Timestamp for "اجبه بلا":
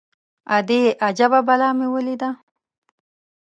1.07-1.69